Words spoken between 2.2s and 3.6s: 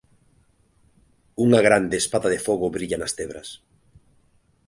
de fogo brilla nas tebras".